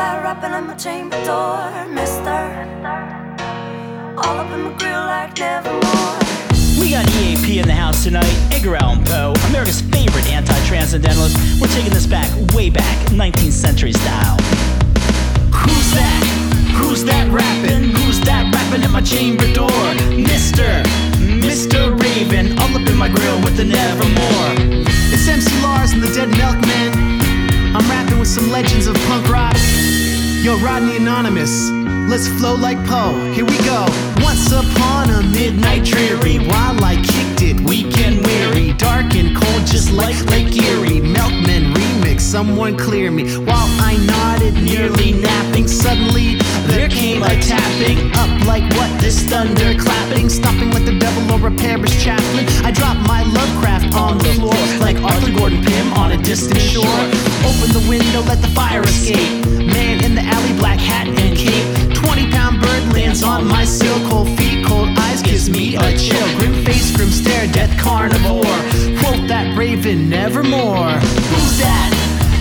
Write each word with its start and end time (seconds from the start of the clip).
rapping 0.00 0.66
my 0.66 0.74
chamber 0.76 1.22
door, 1.24 1.86
mister? 1.92 2.40
All 4.16 4.38
up 4.38 4.50
in 4.52 4.62
my 4.62 4.72
grill 4.78 5.04
like 5.04 5.38
nevermore. 5.38 6.18
We 6.80 6.90
got 6.90 7.04
EAP 7.20 7.58
in 7.58 7.66
the 7.66 7.74
house 7.74 8.04
tonight, 8.04 8.32
Edgar 8.50 8.76
Allan 8.76 9.04
Poe, 9.04 9.34
America's 9.48 9.82
favorite 9.82 10.26
anti-transcendentalist. 10.28 11.36
We're 11.60 11.68
taking 11.68 11.92
this 11.92 12.06
back, 12.06 12.30
way 12.54 12.70
back, 12.70 12.96
19th 13.08 13.52
century 13.52 13.92
style. 13.92 14.36
Who's 15.52 15.90
that? 15.92 16.22
Who's 16.76 17.04
that 17.04 17.28
rapping? 17.30 17.90
Who's 17.90 18.20
that 18.20 18.52
rapping 18.54 18.82
at 18.82 18.90
my 18.90 19.02
chamber 19.02 19.52
door? 19.52 19.68
Mister, 20.16 20.82
Mr. 21.20 21.92
Raven, 22.00 22.58
all 22.58 22.74
up 22.74 22.88
in 22.88 22.96
my 22.96 23.08
grill 23.08 23.38
with 23.42 23.56
the 23.56 23.64
nevermore. 23.64 24.86
It's 25.12 25.28
MC 25.28 25.50
Lars 25.62 25.92
and 25.92 26.02
the 26.02 26.08
Dead 26.08 26.28
Milkmen. 26.28 27.20
I'm 27.76 27.88
rapping 27.88 28.18
with 28.18 28.28
some 28.28 28.50
legends 28.50 28.86
of 28.86 28.96
punk. 29.06 29.29
Yo, 30.42 30.58
Rodney 30.60 30.96
Anonymous, 30.96 31.68
let's 32.08 32.26
flow 32.26 32.54
like 32.54 32.78
Poe. 32.86 33.12
Here 33.34 33.44
we 33.44 33.58
go. 33.58 33.84
Once 34.24 34.50
upon 34.50 35.10
a 35.10 35.22
midnight 35.22 35.84
dreary, 35.84 36.38
while 36.38 36.82
I 36.82 36.96
kicked 36.96 37.42
it, 37.42 37.60
weekend 37.60 38.24
weary, 38.24 38.72
dark 38.72 39.14
and 39.16 39.36
cold, 39.36 39.66
just 39.66 39.92
like 39.92 40.16
Lake 40.30 40.56
Erie. 40.56 41.02
Milkmen 41.02 41.74
remix, 41.74 42.22
someone 42.22 42.78
clear 42.78 43.10
me. 43.10 43.36
While 43.36 43.68
I 43.84 43.98
nodded, 44.06 44.54
nearly 44.54 45.12
napping, 45.12 45.68
suddenly 45.68 46.36
there 46.72 46.88
came 46.88 47.22
a 47.22 47.36
tapping 47.42 48.10
up 48.16 48.30
like 48.46 48.64
what? 48.78 48.98
This 48.98 49.22
thunder 49.24 49.78
clapping, 49.78 50.30
stopping 50.30 50.70
like 50.70 50.86
the 50.86 50.98
devil 50.98 51.22
or 51.32 51.48
a 51.48 51.54
parish 51.54 52.02
chaplain. 52.02 52.46
I 52.64 52.70
dropped 52.70 53.06
my 53.06 53.24
Lovecraft 53.24 53.94
on 53.94 54.16
the 54.16 54.32
floor 54.40 54.56
like 54.80 54.96
Arthur 55.02 55.36
Gordon 55.36 55.62
Pym 55.62 55.92
on 55.92 56.12
a 56.12 56.16
distant 56.16 56.62
shore. 56.62 57.00
Open 57.44 57.76
the 57.76 57.84
window, 57.90 58.22
let 58.22 58.40
the 58.40 58.48
fire 58.48 58.80
escape. 58.80 59.50
Death 67.52 67.76
carnivore. 67.78 68.44
Quote 69.00 69.28
that 69.28 69.56
raven, 69.56 70.08
nevermore. 70.08 70.92
Who's 70.92 71.58
that? 71.58 71.90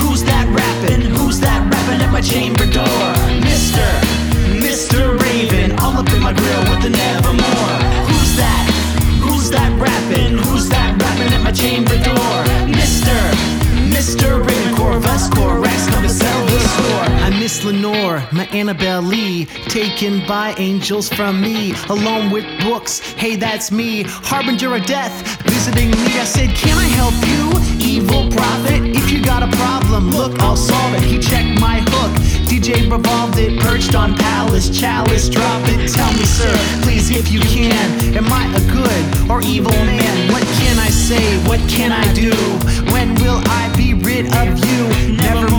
Who's 0.00 0.22
that 0.24 0.46
rapping? 0.48 1.02
Who's 1.02 1.40
that 1.40 1.60
rapping 1.72 2.02
at 2.02 2.12
my 2.12 2.20
chamber 2.20 2.66
door? 2.66 3.19
Annabel 18.52 19.02
Lee, 19.02 19.46
taken 19.68 20.26
by 20.26 20.54
angels 20.58 21.08
from 21.08 21.40
me, 21.40 21.72
alone 21.88 22.30
with 22.30 22.44
books. 22.60 22.98
Hey, 22.98 23.36
that's 23.36 23.70
me, 23.70 24.02
harbinger 24.06 24.74
of 24.74 24.84
death, 24.86 25.42
visiting 25.42 25.90
me. 25.90 26.18
I 26.18 26.24
said, 26.24 26.50
Can 26.56 26.76
I 26.76 26.88
help 27.00 27.14
you, 27.26 27.42
evil 27.84 28.30
prophet? 28.30 28.82
If 28.96 29.10
you 29.10 29.22
got 29.22 29.42
a 29.42 29.56
problem, 29.56 30.10
look, 30.10 30.38
I'll 30.40 30.56
solve 30.56 30.94
it. 30.94 31.02
He 31.02 31.18
checked 31.18 31.60
my 31.60 31.80
hook, 31.80 32.12
DJ 32.48 32.90
revolved 32.90 33.38
it, 33.38 33.60
perched 33.60 33.94
on 33.94 34.16
Pallas, 34.16 34.68
chalice, 34.78 35.28
drop 35.28 35.62
it. 35.68 35.92
Tell 35.92 36.12
me, 36.12 36.24
sir, 36.24 36.52
please, 36.82 37.10
if 37.10 37.30
you 37.30 37.40
can, 37.40 38.16
am 38.16 38.26
I 38.32 38.44
a 38.54 38.62
good 38.72 39.30
or 39.30 39.40
evil 39.42 39.72
man? 39.72 40.32
What 40.32 40.42
can 40.58 40.78
I 40.78 40.90
say? 40.90 41.38
What 41.48 41.60
can 41.68 41.92
I 41.92 42.12
do? 42.14 42.32
When 42.92 43.14
will 43.16 43.40
I 43.46 43.72
be 43.76 43.94
rid 43.94 44.26
of 44.34 44.48
you? 44.64 45.16
Nevermore, 45.16 45.49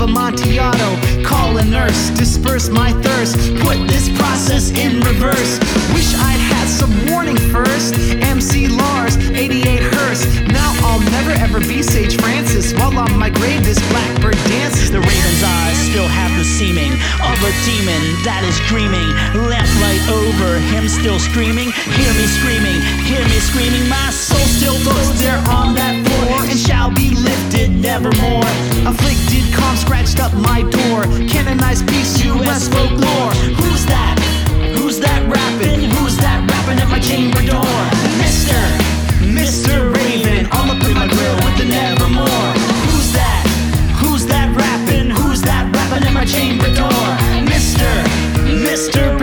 of 0.00 0.08
Amontillado. 0.08 1.24
Call 1.24 1.58
a 1.58 1.64
nurse, 1.64 2.10
disperse 2.10 2.68
my 2.68 2.92
thirst, 3.02 3.36
put 3.62 3.78
this 3.88 4.08
process 4.18 4.70
in 4.70 5.00
reverse. 5.00 5.58
Wish 5.94 6.14
I'd 6.14 6.42
had 6.52 6.68
some 6.68 6.92
warning 7.10 7.38
first. 7.50 7.94
MC 8.22 8.68
Lars, 8.68 9.16
88 9.16 9.82
Hearst. 9.94 10.26
Now 10.52 10.70
I'll 10.86 11.00
never 11.10 11.30
ever 11.30 11.60
be 11.60 11.82
Sage 11.82 12.16
Francis. 12.20 12.72
While 12.74 12.98
on 12.98 13.18
my 13.18 13.30
grave, 13.30 13.64
this 13.64 13.78
blackbird 13.90 14.38
dances. 14.46 14.90
The 14.90 15.00
raven's 15.00 15.42
eyes 15.42 15.78
still 15.90 16.08
have 16.08 16.32
the 16.38 16.44
seeming 16.44 16.92
of 17.22 17.36
a 17.42 17.52
demon 17.66 18.02
that 18.22 18.42
is 18.46 18.58
dreaming. 18.70 19.08
Lamplight 19.34 20.02
over 20.10 20.58
him, 20.74 20.88
still 20.88 21.18
screaming. 21.18 21.70
Hear 21.98 22.12
me 22.14 22.26
screaming, 22.38 22.78
hear 23.02 23.22
me 23.26 23.38
screaming. 23.42 23.88
My 23.88 24.10
soul 24.10 24.46
still 24.58 24.78
looks 24.86 25.20
there 25.20 25.42
on 25.50 25.74
that 25.74 25.94
floor 26.06 26.44
and 26.46 26.58
shall 26.58 26.90
be 26.94 27.14
lifted 27.14 27.70
nevermore. 27.74 28.46
Afflicted 28.86 29.27
calm 29.52 29.76
scratched 29.76 30.20
up 30.20 30.32
my 30.34 30.62
door. 30.62 31.02
Canonized 31.28 31.88
peace, 31.88 32.22
U.S. 32.24 32.68
folklore. 32.68 33.32
Who's 33.60 33.86
that? 33.86 34.16
Who's 34.78 34.98
that 35.00 35.22
rapping? 35.28 35.90
Who's 35.90 36.16
that 36.18 36.38
rapping 36.50 36.78
at 36.80 36.88
my 36.88 37.00
chamber 37.00 37.42
door? 37.42 37.78
Mister, 38.18 38.58
Mr. 39.24 39.92
Raven, 39.94 40.46
all 40.52 40.70
up 40.70 40.82
in 40.84 40.94
my 40.94 41.06
grill 41.06 41.36
with 41.44 41.56
the 41.58 41.66
nevermore. 41.66 42.52
Who's 42.88 43.12
that? 43.12 43.42
Who's 44.00 44.26
that 44.26 44.54
rapping? 44.56 45.10
Who's 45.10 45.42
that 45.42 45.72
rapping 45.74 46.06
at 46.06 46.12
my 46.12 46.24
chamber 46.24 46.72
door? 46.74 47.08
Mister, 47.44 47.88
Mr. 48.44 49.17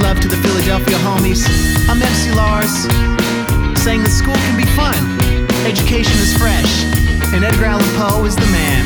Love 0.00 0.20
to 0.20 0.28
the 0.28 0.36
Philadelphia 0.36 0.96
homies. 0.98 1.48
I'm 1.88 2.02
MC 2.02 2.30
Lars, 2.32 2.84
saying 3.80 4.02
that 4.02 4.12
school 4.12 4.34
can 4.34 4.56
be 4.56 4.68
fun, 4.76 4.94
education 5.64 6.12
is 6.20 6.36
fresh, 6.36 6.84
and 7.32 7.42
Edgar 7.42 7.64
Allan 7.64 7.88
Poe 7.96 8.24
is 8.26 8.36
the 8.36 8.44
man. 8.52 8.84